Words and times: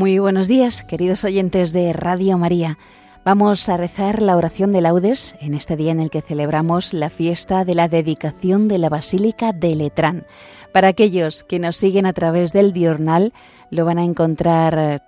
Muy 0.00 0.18
buenos 0.18 0.48
días, 0.48 0.82
queridos 0.82 1.24
oyentes 1.24 1.74
de 1.74 1.92
Radio 1.92 2.38
María. 2.38 2.78
Vamos 3.22 3.68
a 3.68 3.76
rezar 3.76 4.22
la 4.22 4.34
oración 4.34 4.72
de 4.72 4.80
laudes 4.80 5.34
en 5.42 5.52
este 5.52 5.76
día 5.76 5.92
en 5.92 6.00
el 6.00 6.08
que 6.08 6.22
celebramos 6.22 6.94
la 6.94 7.10
fiesta 7.10 7.66
de 7.66 7.74
la 7.74 7.86
dedicación 7.86 8.66
de 8.66 8.78
la 8.78 8.88
Basílica 8.88 9.52
de 9.52 9.76
Letrán. 9.76 10.24
Para 10.72 10.88
aquellos 10.88 11.44
que 11.44 11.58
nos 11.58 11.76
siguen 11.76 12.06
a 12.06 12.14
través 12.14 12.54
del 12.54 12.72
diurnal, 12.72 13.34
lo 13.70 13.84
van 13.84 13.98
a 13.98 14.04
encontrar 14.04 14.78
eh, 14.78 15.00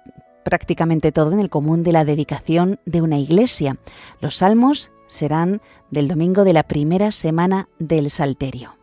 prácticamente 0.44 1.10
todo 1.10 1.32
en 1.32 1.40
el 1.40 1.48
común 1.48 1.84
de 1.84 1.92
la 1.92 2.04
dedicación 2.04 2.78
de 2.84 3.00
una 3.00 3.18
iglesia. 3.18 3.78
Los 4.20 4.36
salmos 4.36 4.90
serán 5.06 5.62
del 5.90 6.06
domingo 6.06 6.44
de 6.44 6.52
la 6.52 6.64
primera 6.64 7.12
semana 7.12 7.70
del 7.78 8.10
Salterio. 8.10 8.81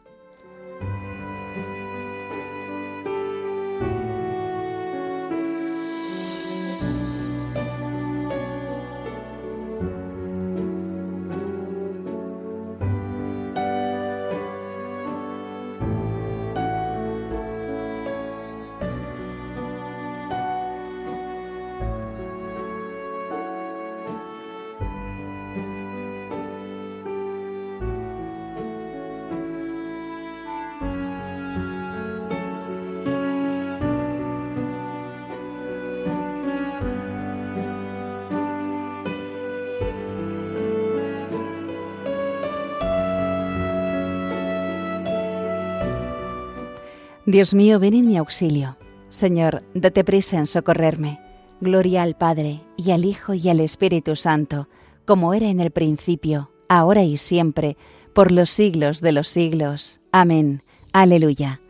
Dios 47.30 47.54
mío, 47.54 47.80
ven 47.80 47.94
en 47.94 48.08
mi 48.08 48.18
auxilio. 48.18 48.76
Señor, 49.10 49.62
date 49.76 50.04
prisa 50.04 50.38
en 50.38 50.48
socorrerme. 50.48 51.20
Gloria 51.62 52.02
al 52.02 52.17
Padre, 52.17 52.64
y 52.76 52.90
al 52.90 53.06
Hijo, 53.06 53.36
y 53.36 53.50
al 53.50 53.60
Espíritu 53.60 54.16
Santo, 54.16 54.67
como 55.06 55.36
era 55.36 55.48
en 55.48 55.60
el 55.60 55.70
principio, 55.70 56.50
ahora 56.70 57.04
y 57.04 57.18
siempre, 57.18 57.78
por 58.16 58.32
los 58.32 58.50
siglos 58.50 59.00
de 59.02 59.12
los 59.12 59.28
siglos. 59.28 60.02
Amén. 60.12 60.64
Aleluya. 60.92 61.62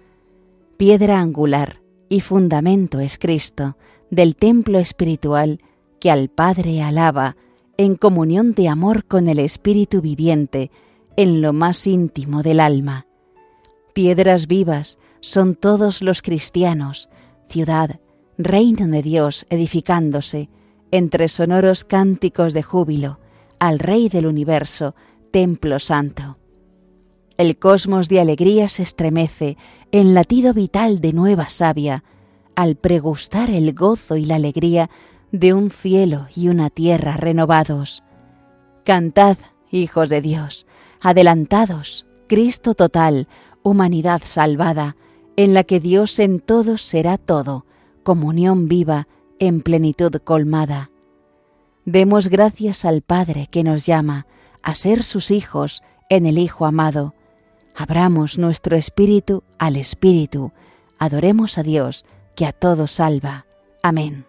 Piedra 0.78 1.20
angular 1.20 1.82
y 2.08 2.22
fundamento 2.22 3.02
es 3.02 3.18
Cristo, 3.18 3.76
del 4.10 4.38
templo 4.38 4.80
espiritual 4.80 5.60
que 6.00 6.10
al 6.10 6.30
Padre 6.30 6.82
alaba, 6.84 7.36
en 7.76 7.96
comunión 7.96 8.54
de 8.54 8.70
amor 8.70 9.04
con 9.04 9.28
el 9.28 9.40
Espíritu 9.40 10.00
viviente, 10.00 10.72
en 11.18 11.42
lo 11.42 11.52
más 11.52 11.86
íntimo 11.86 12.44
del 12.44 12.62
alma. 12.62 13.08
Piedras 13.94 14.48
vivas, 14.48 14.98
son 15.22 15.56
todos 15.56 16.02
los 16.02 16.22
cristianos, 16.22 17.10
ciudad, 17.48 18.00
reino 18.38 18.88
de 18.88 19.02
Dios 19.02 19.46
edificándose, 19.50 20.50
entre 20.92 21.28
sonoros 21.28 21.84
cánticos 21.84 22.54
de 22.54 22.64
júbilo, 22.64 23.20
al 23.60 23.80
Rey 23.80 24.10
del 24.10 24.26
universo, 24.26 24.96
templo 25.32 25.80
santo. 25.80 26.38
El 27.38 27.58
cosmos 27.58 28.10
de 28.10 28.20
alegría 28.20 28.68
se 28.68 28.84
estremece 28.84 29.58
en 29.92 30.14
latido 30.14 30.54
vital 30.54 31.00
de 31.00 31.14
nueva 31.14 31.50
savia, 31.50 32.04
al 32.56 32.76
pregustar 32.76 33.50
el 33.50 33.74
gozo 33.74 34.18
y 34.18 34.26
la 34.26 34.36
alegría 34.36 34.90
de 35.32 35.54
un 35.54 35.70
cielo 35.70 36.28
y 36.36 36.50
una 36.50 36.70
tierra 36.70 37.16
renovados. 37.18 38.04
Cantad, 38.84 39.38
hijos 39.72 40.10
de 40.10 40.22
Dios, 40.22 40.66
adelantados, 41.00 42.06
Cristo 42.28 42.74
total, 42.74 43.28
humanidad 43.64 44.22
salvada, 44.26 44.96
en 45.40 45.54
la 45.54 45.64
que 45.64 45.80
Dios 45.80 46.20
en 46.20 46.42
todos 46.42 46.82
será 46.82 47.18
todo, 47.18 47.66
comunión 48.04 48.68
viva, 48.68 49.08
en 49.40 49.62
plenitud 49.62 50.12
colmada. 50.22 50.92
Demos 51.86 52.28
gracias 52.28 52.84
al 52.84 53.02
Padre 53.02 53.48
que 53.50 53.64
nos 53.64 53.86
llama 53.86 54.28
a 54.64 54.76
ser 54.76 55.02
sus 55.02 55.32
hijos 55.32 55.82
en 56.10 56.26
el 56.26 56.38
Hijo 56.38 56.66
amado. 56.66 57.14
Abramos 57.74 58.38
nuestro 58.38 58.76
espíritu 58.76 59.44
al 59.60 59.78
Espíritu. 59.78 60.52
Adoremos 60.98 61.58
a 61.58 61.64
Dios 61.64 62.04
que 62.36 62.46
a 62.46 62.52
todos 62.52 62.92
salva. 62.92 63.46
Amén. 63.82 64.29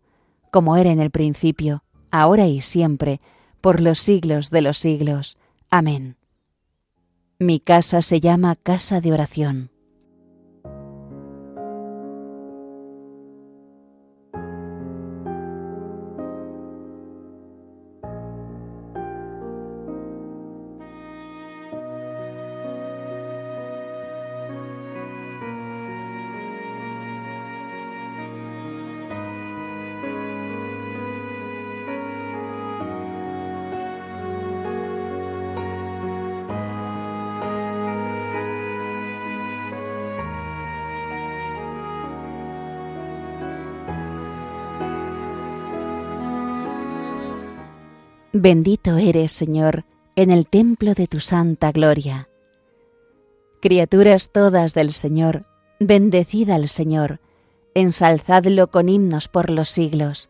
como 0.51 0.77
era 0.77 0.91
en 0.91 0.99
el 0.99 1.09
principio, 1.09 1.83
ahora 2.11 2.45
y 2.45 2.61
siempre, 2.61 3.19
por 3.61 3.79
los 3.79 3.99
siglos 3.99 4.51
de 4.51 4.61
los 4.61 4.77
siglos. 4.77 5.37
Amén. 5.69 6.17
Mi 7.39 7.59
casa 7.59 8.01
se 8.01 8.19
llama 8.19 8.55
casa 8.55 9.01
de 9.01 9.13
oración. 9.13 9.71
Bendito 48.33 48.95
eres, 48.97 49.33
Señor, 49.33 49.83
en 50.15 50.31
el 50.31 50.47
templo 50.47 50.93
de 50.93 51.07
tu 51.07 51.19
santa 51.19 51.73
gloria. 51.73 52.29
Criaturas 53.61 54.31
todas 54.31 54.73
del 54.73 54.93
Señor, 54.93 55.45
bendecid 55.81 56.49
al 56.49 56.69
Señor, 56.69 57.19
ensalzadlo 57.75 58.71
con 58.71 58.87
himnos 58.87 59.27
por 59.27 59.49
los 59.49 59.69
siglos. 59.69 60.29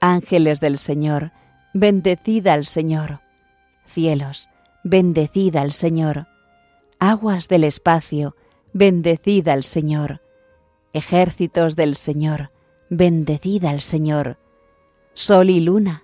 Ángeles 0.00 0.60
del 0.60 0.76
Señor, 0.76 1.32
bendecid 1.72 2.46
al 2.46 2.66
Señor. 2.66 3.20
Cielos, 3.86 4.50
bendecid 4.82 5.56
al 5.56 5.72
Señor. 5.72 6.26
Aguas 6.98 7.48
del 7.48 7.64
espacio, 7.64 8.36
bendecid 8.74 9.48
al 9.48 9.64
Señor. 9.64 10.20
Ejércitos 10.92 11.74
del 11.74 11.94
Señor, 11.94 12.50
bendecid 12.90 13.64
al 13.64 13.80
Señor. 13.80 14.36
Sol 15.14 15.48
y 15.48 15.60
luna, 15.60 16.03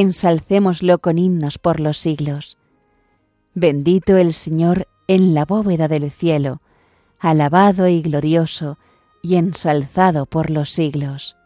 ensalcémoslo 0.00 0.98
con 0.98 1.18
himnos 1.18 1.58
por 1.58 1.80
los 1.80 1.98
siglos. 1.98 2.58
Bendito 3.54 4.16
el 4.16 4.32
Señor 4.32 4.88
en 5.08 5.34
la 5.34 5.44
bóveda 5.44 5.88
del 5.88 6.10
cielo, 6.10 6.60
alabado 7.18 7.88
y 7.88 8.02
glorioso 8.02 8.78
y 9.22 9.36
ensalzado 9.36 10.26
por 10.26 10.50
los 10.50 10.70
siglos. 10.70 11.36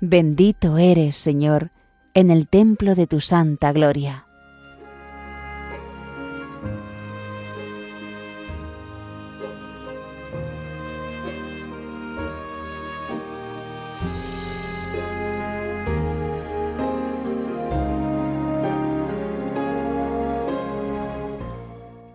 Bendito 0.00 0.78
eres, 0.78 1.16
Señor, 1.16 1.70
en 2.14 2.30
el 2.30 2.48
templo 2.48 2.94
de 2.94 3.06
tu 3.06 3.20
santa 3.20 3.72
gloria. 3.72 4.26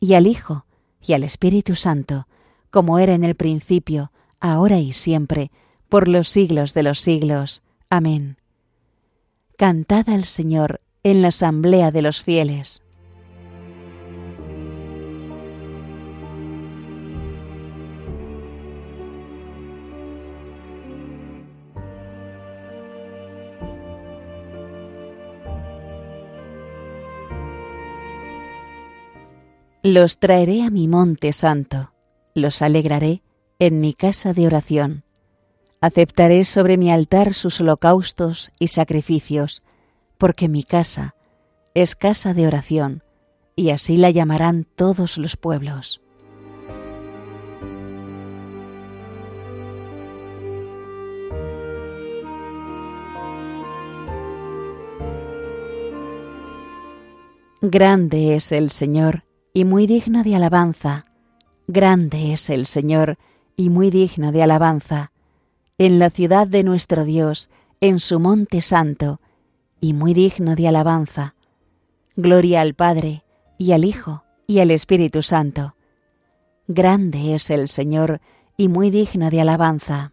y 0.00 0.14
al 0.14 0.26
Hijo, 0.26 0.64
y 1.00 1.12
al 1.12 1.22
Espíritu 1.22 1.76
Santo, 1.76 2.26
como 2.70 2.98
era 2.98 3.14
en 3.14 3.22
el 3.22 3.34
principio, 3.34 4.10
ahora 4.40 4.78
y 4.78 4.92
siempre, 4.92 5.50
por 5.88 6.08
los 6.08 6.28
siglos 6.28 6.74
de 6.74 6.82
los 6.82 7.00
siglos. 7.00 7.62
Amén. 7.90 8.38
Cantad 9.56 10.08
al 10.08 10.24
Señor 10.24 10.80
en 11.02 11.22
la 11.22 11.28
asamblea 11.28 11.90
de 11.90 12.02
los 12.02 12.22
fieles. 12.22 12.82
Los 29.82 30.18
traeré 30.18 30.62
a 30.62 30.68
mi 30.68 30.88
monte 30.88 31.32
santo, 31.32 31.94
los 32.34 32.60
alegraré 32.60 33.22
en 33.58 33.80
mi 33.80 33.94
casa 33.94 34.34
de 34.34 34.46
oración. 34.46 35.04
Aceptaré 35.80 36.44
sobre 36.44 36.76
mi 36.76 36.90
altar 36.92 37.32
sus 37.32 37.62
holocaustos 37.62 38.50
y 38.58 38.68
sacrificios, 38.68 39.62
porque 40.18 40.50
mi 40.50 40.64
casa 40.64 41.14
es 41.72 41.96
casa 41.96 42.34
de 42.34 42.46
oración, 42.46 43.02
y 43.56 43.70
así 43.70 43.96
la 43.96 44.10
llamarán 44.10 44.66
todos 44.76 45.16
los 45.16 45.38
pueblos. 45.38 46.02
Grande 57.62 58.34
es 58.34 58.52
el 58.52 58.70
Señor 58.70 59.24
y 59.52 59.64
muy 59.64 59.86
digno 59.86 60.22
de 60.22 60.36
alabanza. 60.36 61.04
Grande 61.66 62.32
es 62.32 62.50
el 62.50 62.66
Señor 62.66 63.18
y 63.56 63.70
muy 63.70 63.90
digno 63.90 64.32
de 64.32 64.42
alabanza. 64.42 65.12
En 65.78 65.98
la 65.98 66.10
ciudad 66.10 66.46
de 66.46 66.62
nuestro 66.62 67.04
Dios, 67.04 67.50
en 67.80 68.00
su 68.00 68.20
monte 68.20 68.60
santo, 68.60 69.20
y 69.80 69.92
muy 69.92 70.14
digno 70.14 70.56
de 70.56 70.68
alabanza. 70.68 71.34
Gloria 72.16 72.60
al 72.60 72.74
Padre, 72.74 73.24
y 73.58 73.72
al 73.72 73.84
Hijo, 73.84 74.24
y 74.46 74.58
al 74.58 74.70
Espíritu 74.70 75.22
Santo. 75.22 75.74
Grande 76.66 77.34
es 77.34 77.50
el 77.50 77.68
Señor, 77.68 78.20
y 78.56 78.68
muy 78.68 78.90
digno 78.90 79.30
de 79.30 79.40
alabanza. 79.40 80.12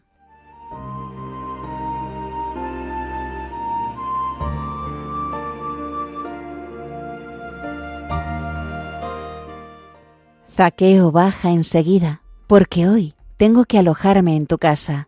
Zaqueo 10.57 11.11
baja 11.11 11.51
enseguida, 11.51 12.23
porque 12.47 12.89
hoy 12.89 13.13
tengo 13.37 13.65
que 13.65 13.77
alojarme 13.77 14.35
en 14.35 14.47
tu 14.47 14.57
casa. 14.57 15.07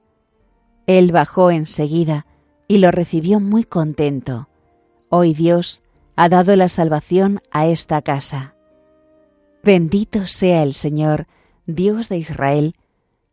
Él 0.86 1.12
bajó 1.12 1.50
enseguida 1.50 2.28
y 2.68 2.78
lo 2.78 2.92
recibió 2.92 3.40
muy 3.40 3.64
contento. 3.64 4.48
Hoy 5.10 5.34
Dios 5.34 5.82
ha 6.16 6.30
dado 6.30 6.56
la 6.56 6.70
salvación 6.70 7.42
a 7.50 7.66
esta 7.66 8.04
casa. 8.04 8.54
Bendito 9.64 10.28
sea 10.28 10.62
el 10.62 10.76
Señor, 10.76 11.26
Dios 11.66 12.10
de 12.10 12.20
Israel, 12.20 12.76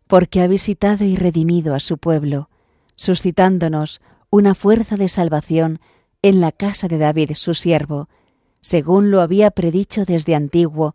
porque 0.06 0.40
ha 0.40 0.46
visitado 0.46 1.04
y 1.04 1.16
redimido 1.16 1.74
a 1.74 1.80
su 1.80 1.98
pueblo, 1.98 2.48
suscitándonos 2.94 4.00
una 4.30 4.54
fuerza 4.54 4.96
de 4.96 5.08
salvación 5.08 5.80
en 6.22 6.40
la 6.40 6.50
casa 6.50 6.88
de 6.88 6.96
David 6.96 7.32
su 7.34 7.52
siervo, 7.52 8.08
según 8.62 9.10
lo 9.10 9.20
había 9.20 9.50
predicho 9.50 10.06
desde 10.06 10.34
antiguo 10.34 10.94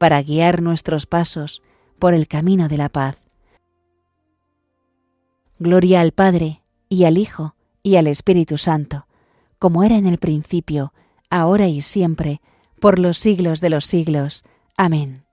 para 0.00 0.22
guiar 0.22 0.62
nuestros 0.62 1.04
pasos 1.04 1.62
por 1.98 2.14
el 2.14 2.26
camino 2.26 2.68
de 2.68 2.78
la 2.78 2.88
paz. 2.88 3.18
Gloria 5.58 6.00
al 6.00 6.12
Padre, 6.12 6.62
y 6.88 7.04
al 7.04 7.18
Hijo, 7.18 7.54
y 7.82 7.96
al 7.96 8.06
Espíritu 8.06 8.56
Santo, 8.56 9.06
como 9.58 9.84
era 9.84 9.98
en 9.98 10.06
el 10.06 10.16
principio, 10.16 10.94
ahora 11.28 11.68
y 11.68 11.82
siempre, 11.82 12.40
por 12.80 12.98
los 12.98 13.18
siglos 13.18 13.60
de 13.60 13.68
los 13.68 13.84
siglos. 13.84 14.42
Amén. 14.74 15.26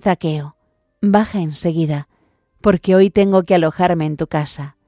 Zaqueo, 0.00 0.56
baja 1.02 1.42
enseguida, 1.42 2.08
porque 2.62 2.94
hoy 2.94 3.10
tengo 3.10 3.42
que 3.42 3.56
alojarme 3.56 4.06
en 4.06 4.16
tu 4.16 4.26
casa. 4.26 4.78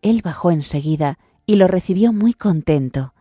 Él 0.00 0.22
bajó 0.24 0.50
enseguida 0.50 1.18
y 1.44 1.56
lo 1.56 1.66
recibió 1.66 2.14
muy 2.14 2.32
contento. 2.32 3.12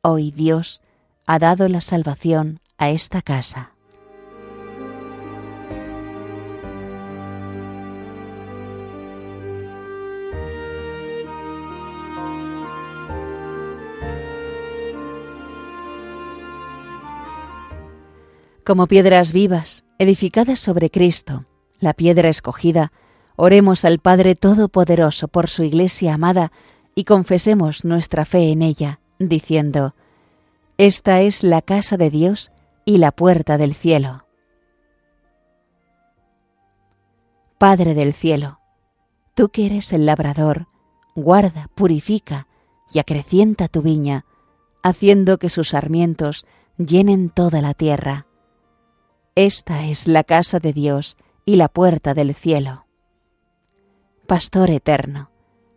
Hoy 0.00 0.30
Dios 0.30 0.80
ha 1.26 1.38
dado 1.38 1.68
la 1.68 1.82
salvación 1.82 2.60
a 2.78 2.88
esta 2.88 3.20
casa. 3.20 3.72
Como 18.62 18.86
piedras 18.86 19.32
vivas, 19.32 19.84
edificadas 19.98 20.60
sobre 20.60 20.90
Cristo, 20.90 21.46
la 21.78 21.94
piedra 21.94 22.28
escogida, 22.28 22.92
oremos 23.36 23.84
al 23.84 23.98
Padre 23.98 24.34
Todopoderoso 24.34 25.28
por 25.28 25.48
su 25.48 25.62
Iglesia 25.64 26.14
amada 26.14 26.52
y 26.94 27.04
confesemos 27.04 27.84
nuestra 27.84 28.24
fe 28.24 28.50
en 28.50 28.62
ella, 28.62 29.00
diciendo, 29.18 29.94
Esta 30.78 31.20
es 31.20 31.42
la 31.42 31.62
casa 31.62 31.96
de 31.96 32.10
Dios 32.10 32.52
y 32.84 32.98
la 32.98 33.12
puerta 33.12 33.58
del 33.58 33.74
cielo. 33.74 34.26
Padre 37.58 37.94
del 37.94 38.12
cielo, 38.12 38.58
tú 39.34 39.48
que 39.48 39.66
eres 39.66 39.92
el 39.92 40.06
labrador, 40.06 40.66
guarda, 41.14 41.68
purifica 41.74 42.48
y 42.92 42.98
acrecienta 42.98 43.68
tu 43.68 43.82
viña, 43.82 44.24
haciendo 44.82 45.38
que 45.38 45.48
sus 45.48 45.70
sarmientos 45.70 46.44
llenen 46.76 47.30
toda 47.30 47.62
la 47.62 47.74
tierra. 47.74 48.26
Esta 49.34 49.86
es 49.86 50.08
la 50.08 50.24
casa 50.24 50.58
de 50.58 50.74
Dios 50.74 51.16
y 51.46 51.56
la 51.56 51.68
puerta 51.68 52.12
del 52.12 52.34
cielo. 52.34 52.84
Pastor 54.26 54.70
eterno, 54.70 55.30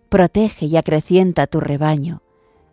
protege 0.10 0.66
y 0.66 0.76
acrecienta 0.76 1.48
tu 1.48 1.62
rebaño, 1.62 2.22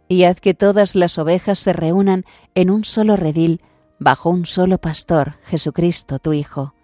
y 0.09 0.25
haz 0.25 0.41
que 0.41 0.55
todas 0.55 0.97
las 0.97 1.19
ovejas 1.19 1.61
se 1.61 1.73
reúnan 1.73 2.25
en 2.57 2.69
un 2.69 2.85
solo 2.85 3.17
redil 3.17 3.61
bajo 4.01 4.31
un 4.31 4.45
solo 4.45 4.79
pastor, 4.79 5.37
Jesucristo 5.45 6.19
tu 6.19 6.33
Hijo. 6.33 6.75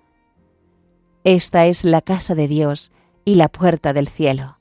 Esta 1.24 1.66
es 1.66 1.82
la 1.82 2.00
casa 2.00 2.36
de 2.36 2.46
Dios 2.46 2.92
y 3.24 3.34
la 3.34 3.48
puerta 3.48 3.92
del 3.92 4.06
cielo. 4.06 4.58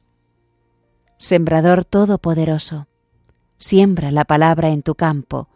Sembrador 1.20 1.86
todopoderoso, 1.86 2.88
siembra 3.58 4.10
la 4.10 4.26
palabra 4.26 4.70
en 4.70 4.82
tu 4.82 4.96
campo, 4.96 5.48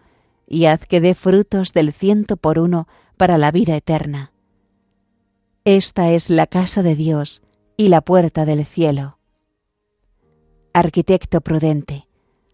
y 0.47 0.65
haz 0.65 0.85
que 0.85 1.01
dé 1.01 1.15
frutos 1.15 1.73
del 1.73 1.93
ciento 1.93 2.38
por 2.38 2.59
uno 2.59 2.88
para 3.22 3.38
la 3.38 3.51
vida 3.51 3.75
eterna. 3.75 4.34
Esta 5.63 6.10
es 6.10 6.32
la 6.32 6.48
casa 6.48 6.82
de 6.82 6.96
Dios 6.96 7.44
y 7.78 7.90
la 7.90 8.01
puerta 8.01 8.46
del 8.46 8.66
cielo. 8.66 9.20
Arquitecto 10.74 11.42
prudente, 11.42 12.08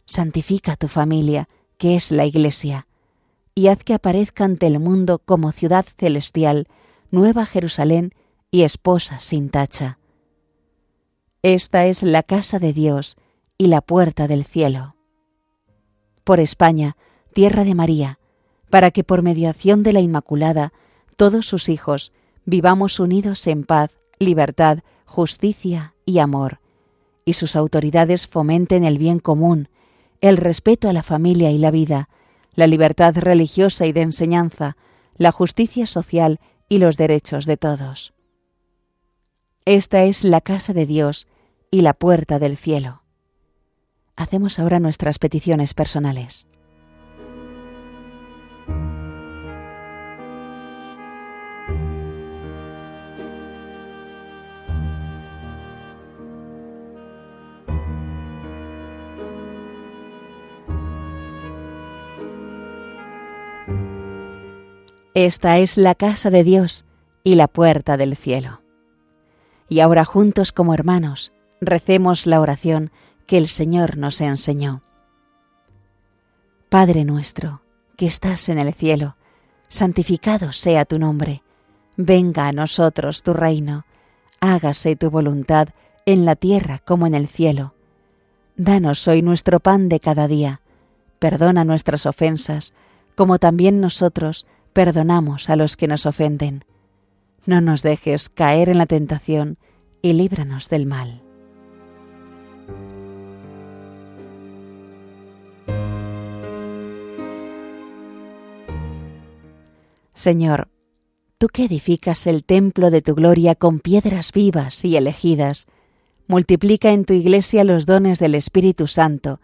santifica 0.03 0.75
tu 0.75 0.89
familia, 0.89 1.47
que 1.77 1.95
es 1.95 2.11
la 2.11 2.25
Iglesia, 2.25 2.85
y 3.55 3.69
haz 3.69 3.81
que 3.85 3.93
aparezca 3.93 4.43
ante 4.43 4.67
el 4.67 4.81
mundo 4.81 5.19
como 5.19 5.53
ciudad 5.53 5.85
celestial, 5.97 6.67
nueva 7.11 7.45
Jerusalén 7.45 8.11
y 8.51 8.63
esposa 8.63 9.21
sin 9.21 9.49
tacha. 9.49 9.99
Esta 11.43 11.85
es 11.85 12.03
la 12.03 12.23
casa 12.23 12.59
de 12.59 12.73
Dios 12.73 13.15
y 13.57 13.67
la 13.67 13.79
puerta 13.79 14.27
del 14.27 14.43
cielo. 14.43 14.97
Por 16.25 16.41
España, 16.41 16.97
tierra 17.31 17.63
de 17.63 17.73
María, 17.73 18.19
para 18.69 18.91
que 18.91 19.03
por 19.03 19.21
mediación 19.21 19.83
de 19.83 19.93
la 19.93 19.99
Inmaculada 19.99 20.73
todos 21.15 21.45
sus 21.45 21.69
hijos 21.69 22.11
vivamos 22.45 22.99
unidos 22.99 23.45
en 23.47 23.63
paz, 23.63 23.97
libertad, 24.19 24.79
justicia 25.05 25.93
y 26.05 26.19
amor, 26.19 26.59
y 27.25 27.33
sus 27.33 27.55
autoridades 27.55 28.27
fomenten 28.27 28.83
el 28.83 28.97
bien 28.97 29.19
común, 29.19 29.69
el 30.21 30.37
respeto 30.37 30.89
a 30.89 30.93
la 30.93 31.03
familia 31.03 31.51
y 31.51 31.57
la 31.57 31.71
vida, 31.71 32.09
la 32.55 32.67
libertad 32.67 33.15
religiosa 33.17 33.85
y 33.85 33.91
de 33.91 34.01
enseñanza, 34.01 34.77
la 35.17 35.31
justicia 35.31 35.85
social 35.85 36.39
y 36.69 36.79
los 36.79 36.97
derechos 36.97 37.45
de 37.45 37.57
todos. 37.57 38.13
Esta 39.65 40.05
es 40.05 40.23
la 40.23 40.41
casa 40.41 40.73
de 40.73 40.85
Dios 40.85 41.27
y 41.71 41.81
la 41.81 41.93
puerta 41.93 42.39
del 42.39 42.57
cielo. 42.57 43.03
Hacemos 44.15 44.59
ahora 44.59 44.79
nuestras 44.79 45.19
peticiones 45.19 45.73
personales. 45.73 46.47
Esta 65.19 65.57
es 65.57 65.77
la 65.77 65.95
casa 65.95 66.29
de 66.29 66.43
Dios 66.43 66.85
y 67.23 67.33
la 67.33 67.47
puerta 67.47 67.97
del 67.97 68.15
cielo. 68.15 68.61
Y 69.67 69.79
ahora 69.79 70.05
juntos 70.05 70.51
como 70.51 70.75
hermanos, 70.75 71.33
recemos 71.59 72.27
la 72.27 72.39
oración 72.39 72.91
que 73.25 73.39
el 73.39 73.47
Señor 73.47 73.97
nos 73.97 74.21
enseñó. 74.21 74.83
Padre 76.69 77.03
nuestro, 77.03 77.63
que 77.95 78.05
estás 78.05 78.47
en 78.47 78.59
el 78.59 78.71
cielo, 78.75 79.15
santificado 79.69 80.53
sea 80.53 80.85
tu 80.85 80.99
nombre. 80.99 81.41
Venga 81.95 82.47
a 82.47 82.51
nosotros 82.51 83.23
tu 83.23 83.33
reino. 83.33 83.87
Hágase 84.39 84.95
tu 84.95 85.09
voluntad 85.09 85.69
en 86.05 86.25
la 86.25 86.35
tierra 86.35 86.77
como 86.85 87.07
en 87.07 87.15
el 87.15 87.27
cielo. 87.27 87.73
Danos 88.55 89.07
hoy 89.07 89.23
nuestro 89.23 89.59
pan 89.61 89.89
de 89.89 89.99
cada 89.99 90.27
día. 90.27 90.61
Perdona 91.17 91.63
nuestras 91.63 92.05
ofensas, 92.05 92.75
como 93.15 93.39
también 93.39 93.81
nosotros 93.81 94.45
perdonamos 94.77 95.49
a 95.49 95.55
los 95.55 95.75
que 95.75 95.87
nos 95.87 96.05
ofenden. 96.05 96.63
No 97.47 97.61
nos 97.61 97.81
dejes 97.81 98.29
caer 98.29 98.69
en 98.69 98.77
la 98.77 98.85
tentación 98.85 99.57
y 100.03 100.13
líbranos 100.13 100.69
del 100.69 100.85
mal. 100.85 101.23
Señor, 110.13 110.67
tú 111.39 111.47
que 111.47 111.65
edificas 111.65 112.27
el 112.27 112.43
templo 112.43 112.91
de 112.91 113.01
tu 113.01 113.15
gloria 113.15 113.55
con 113.55 113.79
piedras 113.79 114.31
vivas 114.31 114.85
y 114.85 114.95
elegidas, 114.95 115.65
multiplica 116.27 116.91
en 116.91 117.03
tu 117.03 117.15
iglesia 117.15 117.63
los 117.63 117.87
dones 117.87 118.19
del 118.19 118.35
Espíritu 118.35 118.85
Santo, 118.85 119.39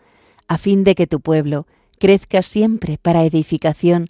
a 0.48 0.60
fin 0.60 0.84
de 0.84 0.94
que 0.94 1.08
tu 1.08 1.22
pueblo 1.22 1.66
crezca 1.98 2.44
siempre 2.44 3.00
para 3.02 3.24
edificación 3.24 4.10